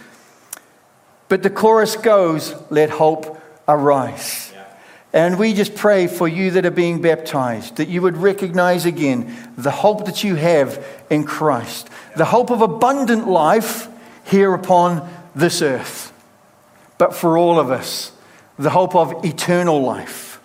But 1.29 1.43
the 1.43 1.51
chorus 1.51 1.97
goes, 1.97 2.55
Let 2.69 2.91
hope 2.91 3.41
arise. 3.69 4.50
And 5.13 5.39
we 5.39 5.55
just 5.55 5.75
pray 5.75 6.07
for 6.07 6.29
you 6.29 6.53
that 6.53 6.65
are 6.65 6.71
being 6.71 7.03
baptized, 7.03 7.77
that 7.77 7.89
you 7.89 8.03
would 8.03 8.17
recognize 8.17 8.87
again 8.87 9.37
the 9.57 9.71
hope 9.71 10.07
that 10.07 10.23
you 10.23 10.37
have 10.37 10.85
in 11.11 11.25
Christ, 11.25 11.89
the 12.17 12.27
hope 12.27 12.51
of 12.51 12.63
abundant 12.63 13.27
life 13.27 13.89
here 14.25 14.55
upon 14.55 15.09
this 15.35 15.63
earth. 15.63 16.13
But 16.97 17.15
for 17.15 17.37
all 17.37 17.59
of 17.59 17.71
us, 17.71 18.13
the 18.59 18.71
hope 18.71 18.95
of 18.95 19.25
eternal 19.25 19.83
life 19.83 20.41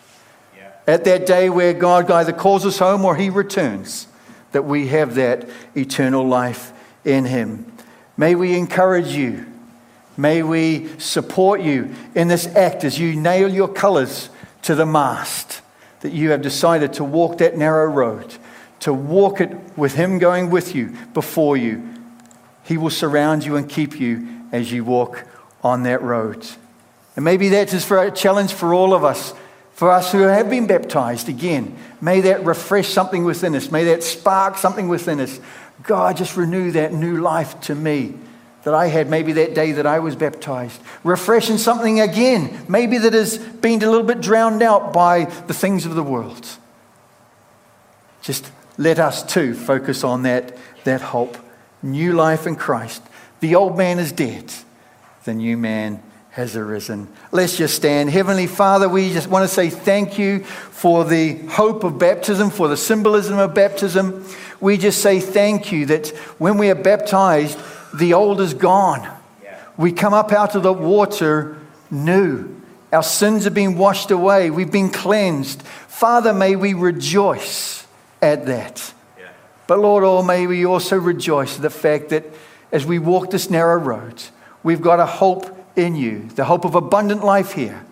at 0.87 1.03
that 1.05 1.25
day 1.25 1.49
where 1.49 1.73
God 1.73 2.09
either 2.09 2.33
calls 2.33 2.65
us 2.65 2.79
home 2.79 3.05
or 3.05 3.15
he 3.15 3.29
returns, 3.29 4.07
that 4.51 4.63
we 4.65 4.87
have 4.87 5.15
that 5.15 5.49
eternal 5.75 6.27
life 6.27 6.71
in 7.03 7.25
him. 7.25 7.71
May 8.17 8.35
we 8.35 8.55
encourage 8.57 9.07
you 9.07 9.45
May 10.17 10.43
we 10.43 10.87
support 10.97 11.61
you 11.61 11.93
in 12.13 12.27
this 12.27 12.47
act 12.55 12.83
as 12.83 12.97
you 12.97 13.15
nail 13.15 13.53
your 13.53 13.67
colors 13.67 14.29
to 14.65 14.75
the 14.75 14.85
mast, 14.85 15.61
that 16.01 16.11
you 16.11 16.31
have 16.31 16.41
decided 16.41 16.93
to 16.93 17.03
walk 17.03 17.37
that 17.37 17.57
narrow 17.57 17.85
road, 17.85 18.35
to 18.79 18.91
walk 18.93 19.39
it 19.39 19.51
with 19.77 19.93
Him 19.93 20.17
going 20.17 20.49
with 20.49 20.75
you, 20.75 20.95
before 21.13 21.55
you. 21.55 21.87
He 22.63 22.77
will 22.77 22.89
surround 22.89 23.45
you 23.45 23.55
and 23.55 23.69
keep 23.69 23.99
you 23.99 24.27
as 24.51 24.71
you 24.71 24.83
walk 24.83 25.23
on 25.63 25.83
that 25.83 26.01
road. 26.01 26.47
And 27.15 27.23
maybe 27.23 27.49
that 27.49 27.73
is 27.73 27.85
for 27.85 28.03
a 28.03 28.11
challenge 28.11 28.53
for 28.53 28.73
all 28.73 28.93
of 28.93 29.03
us, 29.03 29.33
for 29.73 29.91
us 29.91 30.11
who 30.11 30.19
have 30.19 30.49
been 30.49 30.65
baptized 30.65 31.29
again. 31.29 31.77
May 32.01 32.21
that 32.21 32.43
refresh 32.43 32.89
something 32.89 33.23
within 33.23 33.55
us. 33.55 33.71
May 33.71 33.85
that 33.85 34.03
spark 34.03 34.57
something 34.57 34.87
within 34.87 35.19
us. 35.19 35.39
God, 35.83 36.17
just 36.17 36.35
renew 36.35 36.71
that 36.71 36.91
new 36.91 37.21
life 37.21 37.59
to 37.61 37.75
me 37.75 38.15
that 38.65 38.73
I 38.73 38.87
had 38.87 39.11
maybe 39.11 39.31
that 39.33 39.53
day 39.53 39.73
that 39.73 39.85
I 39.85 39.99
was 39.99 40.15
baptized. 40.15 40.81
Refreshing 41.03 41.59
something 41.59 42.01
again, 42.01 42.65
maybe 42.67 42.97
that 42.97 43.13
has 43.13 43.37
been 43.37 43.81
a 43.83 43.89
little 43.89 44.05
bit 44.05 44.21
drowned 44.21 44.63
out 44.63 44.91
by 44.91 45.25
the 45.25 45.53
things 45.53 45.85
of 45.85 45.93
the 45.93 46.03
world. 46.03 46.47
Just 48.23 48.51
let 48.79 48.97
us 48.97 49.23
too 49.23 49.53
focus 49.53 50.03
on 50.03 50.23
that, 50.23 50.57
that 50.83 50.99
hope. 50.99 51.37
New 51.83 52.13
life 52.13 52.47
in 52.47 52.55
Christ. 52.55 53.03
The 53.39 53.53
old 53.53 53.77
man 53.77 53.99
is 53.99 54.11
dead, 54.11 54.51
the 55.25 55.35
new 55.35 55.57
man 55.57 56.01
has 56.31 56.57
arisen. 56.57 57.07
Let's 57.31 57.57
just 57.57 57.75
stand. 57.75 58.09
Heavenly 58.09 58.47
Father, 58.47 58.89
we 58.89 59.13
just 59.13 59.29
want 59.29 59.47
to 59.47 59.53
say 59.53 59.69
thank 59.69 60.17
you 60.17 60.39
for 60.43 61.05
the 61.05 61.35
hope 61.49 61.83
of 61.83 61.99
baptism, 61.99 62.49
for 62.49 62.67
the 62.67 62.77
symbolism 62.77 63.37
of 63.37 63.53
baptism. 63.53 64.25
We 64.59 64.77
just 64.77 65.03
say 65.03 65.19
thank 65.19 65.71
you 65.71 65.85
that 65.85 66.07
when 66.39 66.57
we 66.57 66.71
are 66.71 66.75
baptized, 66.75 67.59
the 67.97 68.13
old 68.13 68.41
is 68.41 68.53
gone. 68.53 69.09
We 69.77 69.91
come 69.91 70.13
up 70.13 70.31
out 70.31 70.55
of 70.55 70.63
the 70.63 70.73
water 70.73 71.57
new. 71.91 72.61
Our 72.93 73.03
sins 73.03 73.43
have 73.43 73.53
been 73.53 73.77
washed 73.77 74.11
away. 74.11 74.49
We've 74.49 74.71
been 74.71 74.89
cleansed. 74.89 75.61
Father, 75.63 76.33
may 76.33 76.55
we 76.55 76.73
rejoice 76.73 77.85
at 78.21 78.45
that. 78.45 78.93
Yeah. 79.17 79.27
But 79.67 79.79
Lord, 79.79 80.03
oh, 80.03 80.23
may 80.23 80.47
we 80.47 80.65
also 80.65 80.97
rejoice 80.97 81.57
at 81.57 81.61
the 81.61 81.69
fact 81.69 82.09
that 82.09 82.23
as 82.71 82.85
we 82.85 82.99
walk 82.99 83.31
this 83.31 83.49
narrow 83.49 83.77
road, 83.77 84.23
we've 84.63 84.81
got 84.81 84.99
a 84.99 85.05
hope 85.05 85.45
in 85.75 85.95
you, 85.95 86.29
the 86.35 86.45
hope 86.45 86.63
of 86.63 86.75
abundant 86.75 87.23
life 87.23 87.51
here, 87.51 87.85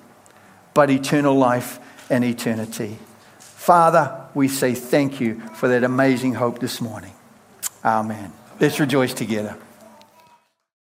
but 0.74 0.90
eternal 0.90 1.36
life 1.36 1.80
and 2.10 2.24
eternity. 2.24 2.98
Father, 3.40 4.26
we 4.34 4.48
say 4.48 4.74
thank 4.74 5.20
you 5.20 5.42
for 5.56 5.68
that 5.68 5.84
amazing 5.84 6.36
hope 6.36 6.60
this 6.60 6.80
morning. 6.80 7.14
Amen. 7.84 8.32
Let's 8.60 8.80
rejoice 8.80 9.14
together. 9.14 9.58